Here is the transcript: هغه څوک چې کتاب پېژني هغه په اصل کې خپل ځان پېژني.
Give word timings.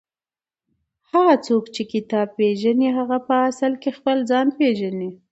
هغه 1.11 1.35
څوک 1.45 1.63
چې 1.75 1.81
کتاب 1.93 2.27
پېژني 2.37 2.89
هغه 2.97 3.17
په 3.27 3.33
اصل 3.49 3.73
کې 3.81 3.89
خپل 3.97 4.17
ځان 4.29 4.47
پېژني. 4.57 5.09